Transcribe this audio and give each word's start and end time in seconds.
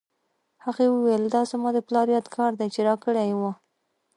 هغې 0.65 0.87
وویل 0.91 1.23
دا 1.33 1.41
زما 1.51 1.69
د 1.73 1.79
پلار 1.87 2.07
یادګار 2.15 2.51
دی 2.59 2.67
چې 2.73 2.79
راکړی 2.87 3.23
یې 3.29 3.35
و 3.39 3.41